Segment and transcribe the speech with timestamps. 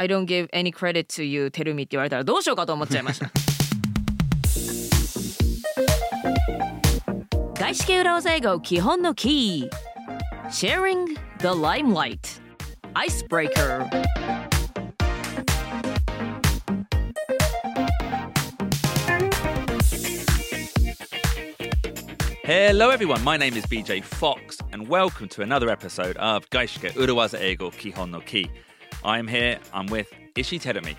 [0.00, 3.30] I don't give any credit to you tell me って言われたらどうしようかと思っちゃいました
[7.54, 12.40] 外資系裏技英語基本のキー Sharing the limelight
[12.94, 13.86] Icebreaker
[22.42, 23.22] Hello, everyone.
[23.22, 28.10] My name is BJ Fox, and welcome to another episode of Gaishike Urawaza Eigo Kihon
[28.10, 28.50] no Ki.
[29.03, 29.59] I'm here.
[29.73, 30.95] I'm with Ishi Terumi.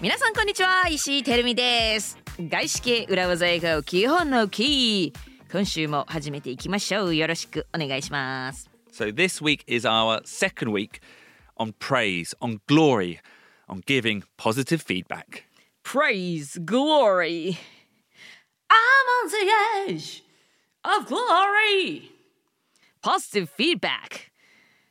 [0.00, 11.02] 皆さんこんにちは石井てるみです外資系裏技英語基本のキー今週も始めていきましょうよろしくお願いします So this week is our second week
[11.58, 13.20] on praise, on glory,
[13.68, 15.44] on giving positive feedback.
[15.82, 17.58] Praise glory
[18.70, 19.30] I'm on
[19.86, 20.24] the edge
[20.82, 22.10] of glory
[23.02, 24.30] Positive feedback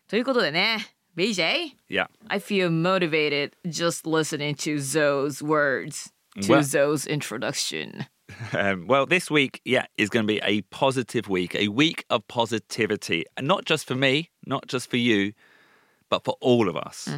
[0.07, 0.85] ということでね
[1.17, 2.07] BJ Yeah.
[2.29, 8.05] I feel motivated just listening to Zoe's words to Well- Zoe's introduction
[8.53, 12.21] Um, well, this week, yeah, is going to be a positive week, a week of
[12.27, 15.33] positivity, and not just for me, not just for you,
[16.09, 17.09] but for all of us.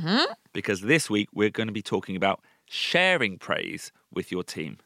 [0.54, 4.78] Because this week we're going to be talking about sharing praise with your team.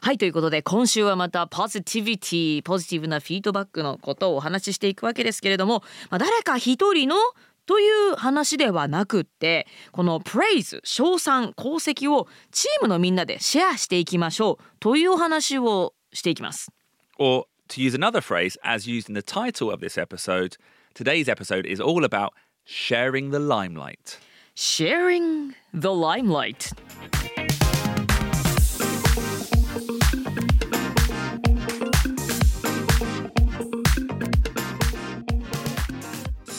[0.00, 7.16] はいということで今週はまたポジティビティポジティブなフィードバックのことをお話ししていくわけですけれども、まあ、誰か一人の
[7.65, 16.71] という話ではなくってこのプレイズ称賛功績をチームのみんなでシェアしていきましょうというお話をしていきます。
[17.17, 20.57] Or to use another phrase, as used in the title of this episode,
[20.93, 22.31] today's episode is all about
[22.65, 24.19] sharing the limelight.
[24.55, 26.71] Sharing the limelight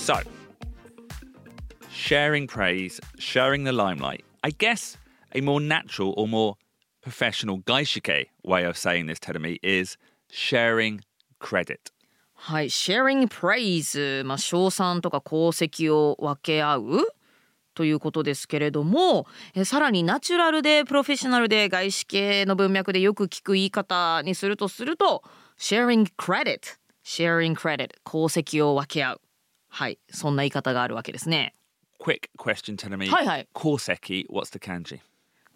[0.05, 0.20] So,
[2.05, 4.22] sharing praise, sharing the limelight.
[4.42, 4.98] I guess
[5.34, 6.56] a more natural or more
[7.00, 9.96] professional gaishike way of saying this, Terumi, is
[10.30, 11.00] sharing
[11.41, 11.91] credit.
[12.34, 16.83] はい、sharing praise、まあ、賞賛とか功績を分け合う
[17.74, 25.23] ということですけれどもえさらにナチュラルでプロフェッショナルで外資系の文脈でよく聞く言い方にするとすると
[25.58, 29.20] sharing credit sharing credit 功績を分け合う
[29.70, 31.55] はいそんな言い方があるわけですね
[32.03, 33.09] Quick question, Terumi.
[33.09, 34.99] はいはい Koseki, what's the kanji?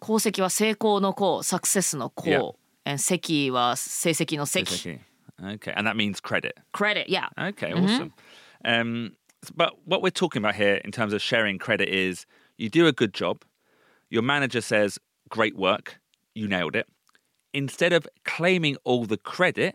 [0.02, 2.30] 功績は成功の功サクセスの Yeah.
[2.36, 5.00] 功、え績は成績の績 Koseki.
[5.42, 6.54] Okay, and that means credit.
[6.72, 8.12] credit yeah Okay, awesome.
[8.64, 12.26] Um, s- but what we're talking about here in terms of sharing credit is
[12.56, 13.42] you do a good job,
[14.10, 14.98] your manager says,
[15.28, 15.98] great work,
[16.34, 16.86] you nailed it.
[17.52, 19.74] Instead of claiming all the credit,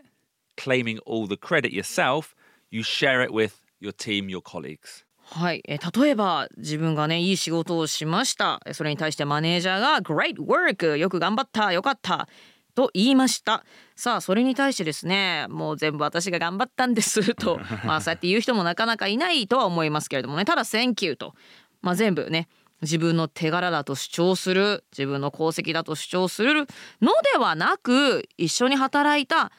[0.56, 2.36] claiming all the credit yourself,
[2.70, 5.04] you share it with your team, your colleagues.
[5.27, 8.61] はい、え例えば自分がねいい仕事をしました。
[8.73, 10.97] それに対してマネージャーが「Great work!
[10.97, 11.73] よく頑張った。
[11.73, 12.29] よかった」
[12.75, 13.65] と言いました。
[13.97, 17.35] さあそれに対してですねもう全部私が頑張ったんです。
[17.35, 19.49] とまあそうやって言う人もなかなかいない。
[19.49, 20.45] とは思いますけれどもね。
[20.45, 21.35] ただ「Thank you」と、
[21.83, 22.49] まあ、全部ね
[22.83, 24.85] 自分の手柄だと主張する。
[24.93, 26.67] 自分の功績だと主張する。
[27.01, 29.53] のではなく一緒に働いた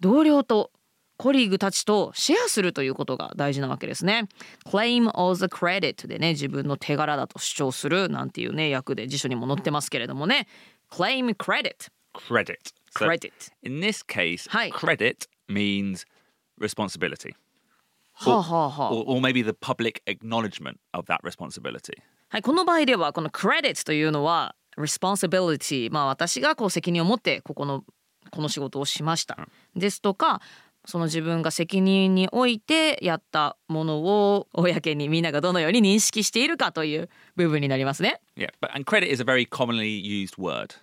[0.00, 0.70] 同僚と
[1.16, 4.28] コリーグたちとシェアするということが大事なわけですね。
[4.66, 10.48] claim all the credit でね自分の手柄だと主張するなんていうね訳で辞書にも載ってますけれどもね
[10.90, 12.72] claim credit Credit.
[12.94, 13.32] Credit
[13.64, 16.06] in this case, credit means
[16.60, 17.34] responsibility.
[18.12, 22.00] はあはあはあ Or, or maybe the public acknowledgement of that responsibility.
[22.28, 27.84] はいこの場合ではこの credit というのは responsibility まあ私がこう責任を持ってここの
[28.30, 29.36] この仕事をしました
[29.76, 30.40] ですとか
[30.86, 38.20] その自分が責任においてやったものを公にみんながどのように認識しているかという部分になりますね。
[38.36, 40.76] Yeah, but and credit is a very commonly used word.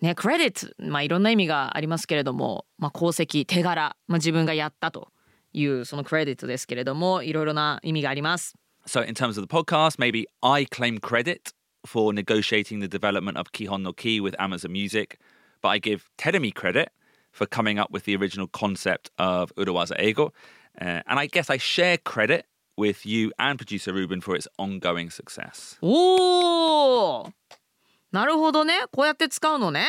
[0.00, 5.08] ね、クレディット、まあ、いろんな意味がありますけれども、まあ、功績手柄、まあ、自分がやったと
[5.52, 8.54] いうそのクレディットですけれどもいろいろな意味があります。
[8.86, 11.52] So, in terms of the podcast, maybe I claim credit
[11.84, 15.18] for negotiating the development of Kihon no Ki with Amazon Music,
[15.60, 16.90] but I give Terumi credit
[17.31, 20.33] for coming up with the original concept of Urawaza Ego.
[20.79, 22.45] Uh, and I guess I share credit
[22.77, 25.77] with you and producer Ruben for its ongoing success.
[25.81, 27.31] おー
[28.11, 29.85] なるほどねこうやって使うのね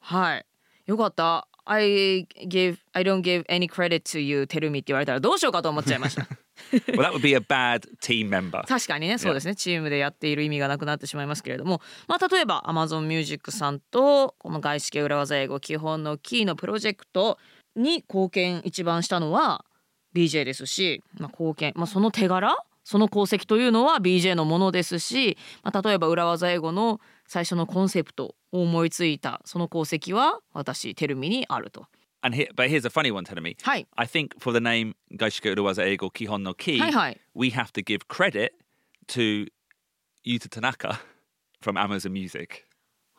[0.00, 0.46] はい
[0.86, 6.26] よかった I give I don't give any credit to you tell me って言われたらどうしようかと思っちゃいました
[6.71, 8.65] Well, that would be a bad team member.
[8.67, 17.37] 確かにねそうですねチームでやっている意味がなくなってしまいますけれどもまあ例えば Amazon Music さんとこの外資系裏技英語基本のキーのプロジェクト
[17.75, 19.65] に貢献一番したのは
[20.15, 22.55] BJ ですし、まあ、貢献、まあ、その手柄
[22.85, 31.87] その功績というのは BJ のものですし、まあ、例えば裏技英語の最初のコンセプトを思いついたその功績は私テルミにあると。
[32.25, 33.55] And but here's a funny one, Tenami.
[33.61, 33.85] Hi.
[33.99, 36.81] I think for the name Gaishiko Uruwaza Eigo Kihon no Ki,
[37.35, 38.53] we have to give credit
[39.09, 39.45] to
[40.25, 40.99] Yuta Tanaka
[41.61, 42.65] from Amazon Music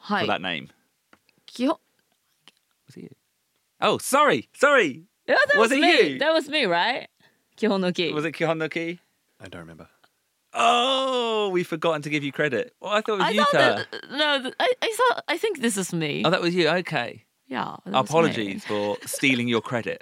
[0.09, 0.71] for that name.
[1.47, 1.79] Kihon...
[2.89, 3.17] Was it?
[3.81, 5.05] Oh, sorry, sorry.
[5.29, 6.13] Oh, that was, was it me.
[6.15, 6.19] you?
[6.19, 7.07] That was me, right?
[7.57, 8.13] Kihon no Ki.
[8.13, 8.99] Was it Kihon no Ki?
[9.41, 9.89] I don't remember.
[10.53, 12.75] Oh, we've forgotten to give you credit.
[12.81, 13.53] Well, I thought it was I Yuta.
[13.53, 16.23] That, no, I, I, thought, I think this is me.
[16.25, 16.69] Oh, that was you.
[16.69, 17.26] Okay.
[17.49, 17.77] Yeah.
[17.93, 20.01] Apologies for stealing your credit.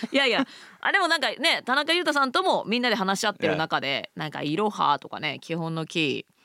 [0.12, 0.46] いやいや、
[0.80, 6.40] あでもなんかね、田中裕太さんともみんなで話し合ってる中で、なんかいろはとかね、基本のキー。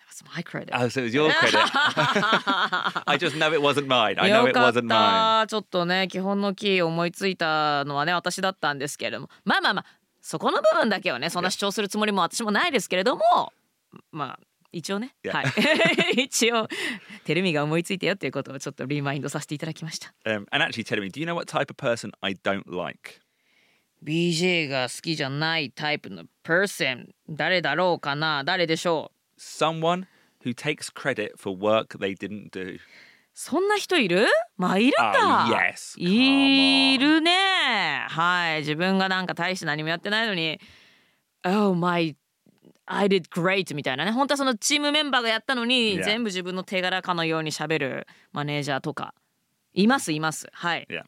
[0.00, 0.74] That was my credit.
[0.74, 1.54] Oh, so it was your credit.
[3.06, 4.18] I just know it wasn't mine.
[4.18, 5.42] I know よ it wasn't mine.
[5.42, 5.46] た。
[5.46, 9.84] ちょっとね、基本のキー思いついたのはね、私だったんですけれども、まあまあまあ、
[10.20, 13.52] そこの部分だけはね、そんな主張するつもりも私もないですけれども、
[14.10, 15.46] まあ、一応ね.はい。
[16.24, 16.68] 一応、
[17.24, 20.12] テレミが思いついたよっていうことをちょっとリマインドさせていただきました。
[20.24, 23.20] Um, and actually, me, do you know what type of person I don't like?
[24.04, 30.06] BJ が好きじゃないタイプの person 誰だろうかな誰でしょう Someone
[30.44, 32.78] who takes credit for work they didn't do.
[33.34, 34.26] そんな人いる
[34.56, 35.98] まあいるか、Oh, yes.
[36.00, 40.60] い.るねはい自分がなんか大して何もやってないのに
[41.44, 42.16] Oh my
[42.90, 46.04] I did great みたいなね本当はそのチームメンバーがやったのに Yeah.
[46.04, 49.14] 全部自分の手柄かのように喋るマネージャーとか
[49.74, 51.02] いますいますはい Yeah.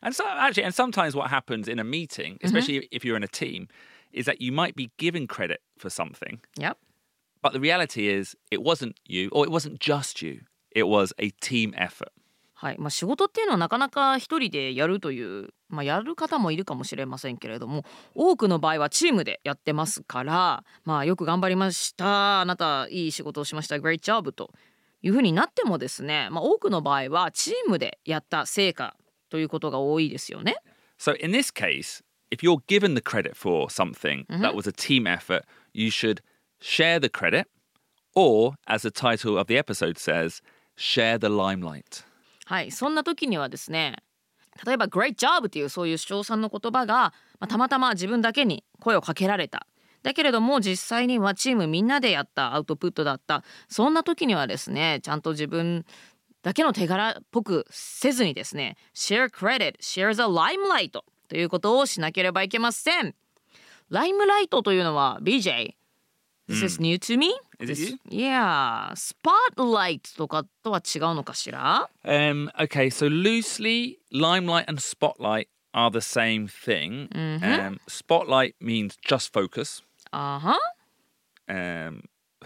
[0.00, 3.28] And so actually, and sometimes what happens in a meeting, especially if you're in a
[3.28, 3.66] team,
[4.12, 6.76] is that you might be given credit for something, Yep
[7.42, 10.40] but the reality is it wasn't you, or it wasn't just you.
[10.72, 12.10] It was a team effort.
[12.58, 24.52] はいまあ、仕事っていうのはなかなか一人でやるという、まあ、やる方もいるかもしれませんけれども多くの場合はチームでやってますから、まあ、よく頑張りましたあなたいい仕事をしました Great job と
[25.02, 28.96] いうふうになってもですね、まあ、多くの場合はチームでやった成果
[29.28, 30.56] ということが多いですよね。
[30.98, 35.42] So in this case, if you're given the credit for something that was a team effort,
[35.74, 36.22] you should
[36.58, 37.44] share the credit,
[38.14, 40.40] or as the title of the episode says,
[40.74, 42.05] share the limelight.
[42.46, 43.96] はい、そんな時にはですね
[44.64, 49.66] 例えば「Great job」っていうそういう称賛の言葉が、まあ、たまたま自分だけに声をかけられた。
[50.02, 53.42] だけれども実際にはチームみんなでやったアウトプットだった。
[53.68, 55.84] そんな時にはですねちゃんと自分
[56.42, 60.92] だけの手柄っぽくせずにですね Share credit, share the limelight
[61.28, 63.16] ということをしなければいけません。
[63.90, 65.74] ライムライトというのは BJ
[66.48, 67.34] This is new to me?
[67.60, 67.96] Is?
[68.10, 77.08] Yeah, spotlight とかとは違うのかしら Um, okay, so loosely, limelight and spotlight are the same thing.
[77.14, 79.82] Um, spotlight means just focus.
[80.10, 80.58] あは
[81.48, 82.02] Um,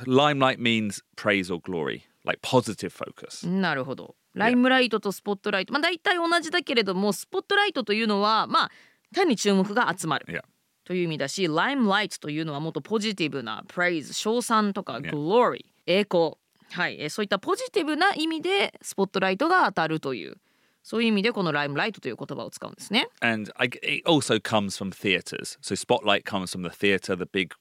[0.06, 3.46] limelight means praise or glory, like positive focus.
[3.48, 4.14] なるほど。
[4.34, 8.70] ライムライトとスポットライト、まあ大体同じだけれども、スポットライトというのはまあ
[9.14, 10.42] 単に注目が集まる Yeah.
[10.90, 15.12] という意味だし、ライムライトというのはもっとポジティブなプレイズ、称賛とか Yeah.
[15.12, 16.32] glory、栄光、
[16.72, 20.38] はい、えそういったポジティブな意味でスポットライトが当たるという。
[20.82, 23.06] そういう意味でこのライムライトという言葉を使うんですね。
[23.20, 25.56] And I, it also comes from theatres.
[25.62, 27.14] So spotlight comes from the theatre.
[27.14, 27.54] The big,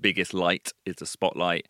[0.00, 1.64] biggest light is the spotlight.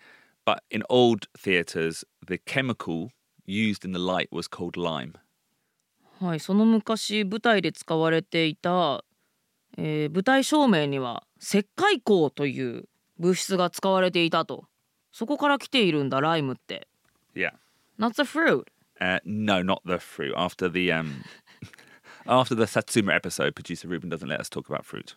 [0.45, 3.09] But in old theatres, the chemical
[3.47, 5.15] used in the light was called lime.
[6.21, 9.03] はい、その昔舞台で使われていた、
[9.79, 12.85] えー舞台照明には石灰光という
[13.19, 14.65] 物質が使われていたと
[15.13, 16.89] そこから来ているんだライムって
[17.35, 17.53] Yeah.
[17.99, 18.65] Not the fruit
[19.01, 20.33] Uh, no, not the fruit.
[20.37, 21.25] After the um,
[22.25, 25.17] after the Satsuma episode, producer Ruben doesn't let us talk about fruit.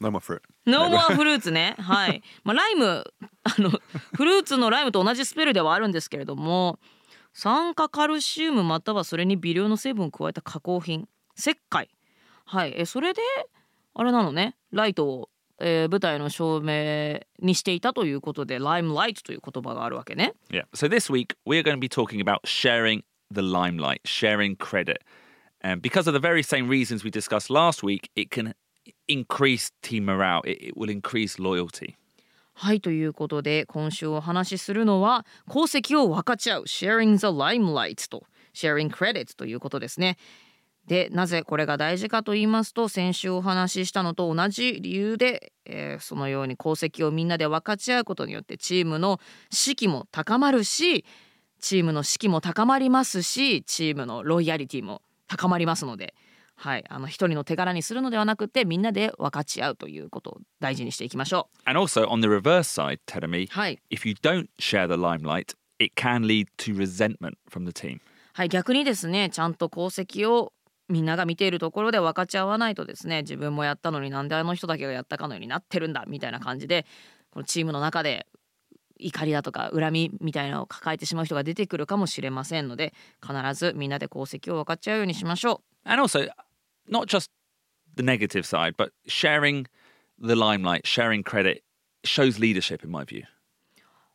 [0.00, 0.40] No more fruit.
[0.64, 3.04] No more フルーツねはい、まあ、ライム
[3.44, 3.70] あの
[4.14, 6.78] フルーツのライムと同じスペルではあるんですけれども
[7.34, 11.88] 酸化カルシウムまたはそれに微量の成分を加えた加工品石灰
[12.44, 13.20] はいえそれで
[13.98, 20.64] あれなのねライトを、えー舞台の照明にしていたということでライムライトという言葉があるわけね Yeah.
[20.74, 24.98] So this week we're going to be talking about sharing the limelight, sharing credit.
[25.62, 28.54] And because of the very same reasons we discussed last week, it can
[29.08, 30.42] increase team morale.
[30.44, 31.94] It, it will increase loyalty.
[32.58, 38.24] はいということで今週お話しするのは功績を分かち合う Sharing the Limelight と
[38.54, 40.16] Sharing Credit ということですね。
[40.86, 49.18] でなぜこれが大事かと言いますと先週お話ししたのと同じ理由で、えーそのように功績をみんなで分かち合うことによってチームの
[49.50, 51.04] 士気も高まるし
[51.58, 56.14] チームの士気も高まりますしチームのロイヤリティも高まりますので
[56.58, 62.98] はい、あの一人の手柄にするのではなくてみんなで分かち合うということを大事にしていきましょ And also on the reverse side,
[63.70, 68.00] い、if you don't share the limelight, it can lead to resentment from the team.
[68.32, 70.52] はい、逆にですねちゃんと功績を
[70.88, 76.86] みんなが見ているところで分かち合わないとですね自分もやったのになんであの人だけがやったかのようになってるんだみたいな感じで
[77.30, 78.26] このチームの中で
[78.98, 86.28] 怒りだとか恨みみたいなのを抱えてしまう人が出てくるかもしれませんので必ずみんなで功績を分かち合うようにしましょ And also,
[86.90, 87.30] not just
[87.96, 89.66] the negative side, but sharing
[90.18, 91.62] the limelight, sharing credit
[92.04, 93.22] shows leadership in my view.
[93.22, 93.26] う。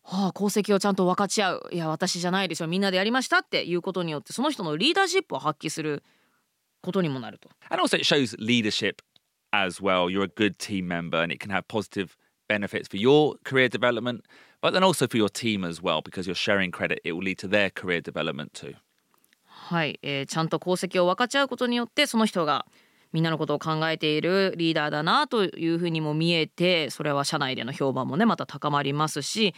[0.03, 6.03] はあ、功績をちゃんと分かち合ういや私じゃないでしょみんなでやりましたっていうことによってその人のリーダーシップを発揮する
[6.81, 7.50] ことにもなると。
[7.69, 9.01] And also, it shows leadership
[9.51, 10.09] as well.
[10.09, 14.21] You're a good team member, and it can have positive benefits for your career development,
[14.61, 17.00] but then also for your team as well, because you're sharing credit.
[17.03, 18.75] It will lead to their career development too.
[19.71, 22.65] はい、えーちゃんと功績を分かち合うことによってその人が
[23.13, 29.53] みんなのことを考えているリーダーだなというふうにも見えてそれは社内での評判もねまた高まりますし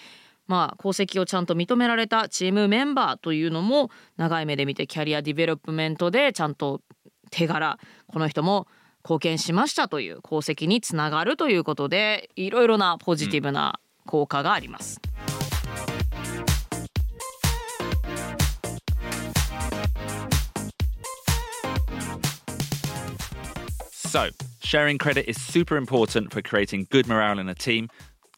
[0.47, 6.81] まあ功績をちゃんと認められたチームメンバーというのも長い目で見て career development でちゃんと
[7.33, 8.67] 手柄この人も
[9.03, 15.01] 貢献しましたという功績につながるということでいろいろなポジティブな効果があります。
[24.13, 24.29] So,
[24.61, 27.89] sharing credit is super important for creating good morale in a team.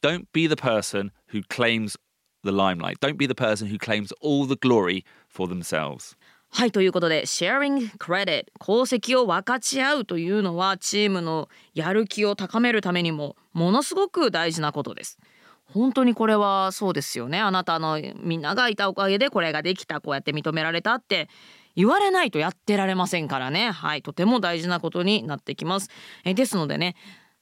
[0.01, 1.97] Don't be the person who claims
[2.45, 3.01] the limelight.
[3.01, 6.15] Don't be the person who claims all the glory for themselves.
[6.49, 15.19] はいということで sharing credit 功績を分かち合うというのはチームのやる気を高めるためにもものすごく大事なことです。
[15.65, 17.39] 本当にこれはそうですよね。
[17.39, 21.27] あなたのみんながいたおかげでこれができたこうやって認められたって
[21.75, 23.71] 言われないとやってられませんからね。
[23.71, 25.89] はいとても大事なことになってきます。
[26.23, 26.95] えですのでね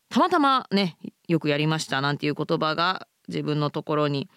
[0.10, 4.30] たまたまねよくやりましたなんていう言葉が自分のところに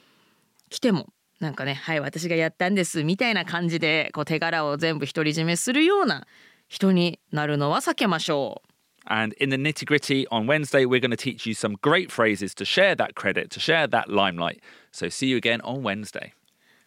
[0.69, 1.07] 来ても
[1.41, 6.27] なんかねはい私がやったんですみたいな感じでこう手柄を全部独り占めするような
[6.69, 8.69] 人になるのは避けましょう。
[9.09, 12.65] And in the nitty gritty on Wednesday, we're going to teach you some great phrases to
[12.65, 14.61] share that credit, to share that limelight.
[14.91, 16.33] So, see you again on Wednesday.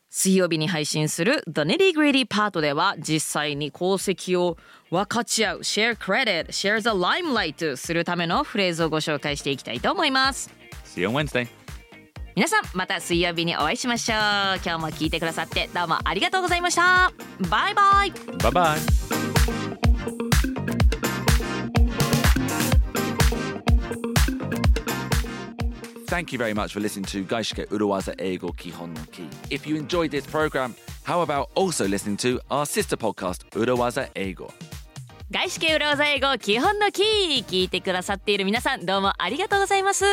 [0.10, 4.58] 水曜日に配信する The Nitty Gritty Part では実際に功績を
[4.89, 10.50] 分かち合う Share Credit, Share the Limelight するためのフレーズをご紹介していきたいと思います
[10.84, 11.48] See you on Wednesday.
[12.36, 14.17] 皆さんまた水曜日にお会いしましょう
[14.63, 17.12] 今日も聞いてくださってどうもありがとうございました
[17.50, 19.79] バイバイ Bye bye.
[26.07, 29.27] Thank you very much for listening to Gaishike Uruwaza Eigo Kihon no Ki.
[29.51, 34.51] If you enjoyed this program, how about also listening to our sister podcast, Uruwaza Eigo?
[35.31, 40.03] 外資系裏技英語基本のキー聞いてくださっている皆さんどうもありがとうございます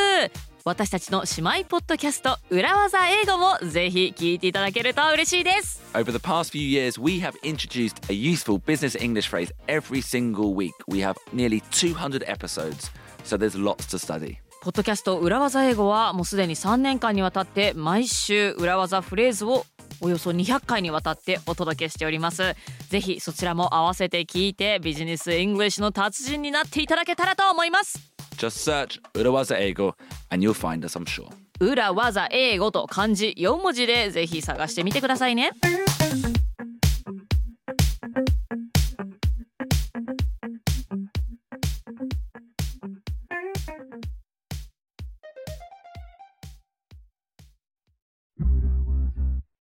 [0.63, 10.03] 私たちの姉妹ポッドキャスト裏技英語もぜひ聞いていただけると嬉しいです Over the past few years, we have introduced a useful business English phrase every
[10.03, 10.73] single week.
[10.87, 12.91] We have nearly 200 episodes,
[13.25, 14.37] so there's lots to study.
[14.61, 19.65] ポッドキャスト裏技英語はもうすでに3年間にわたって毎週裏技フレーズを
[20.01, 22.55] およそ200回にわたってお届けしております。
[22.89, 27.99] ぜひそちらも合わせて聞いてビジネス・イングリッシュの達人になっていただけたらと思います。
[28.37, 29.95] Just search Urawaza Eigo
[30.31, 31.29] and you'll find us, I'm sure.
[31.59, 35.53] 裏技英語と漢字4文字でぜひ探してみてくださいね